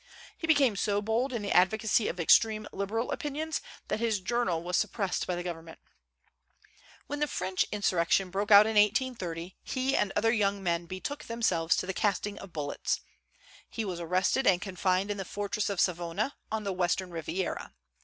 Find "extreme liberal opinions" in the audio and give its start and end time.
2.19-3.61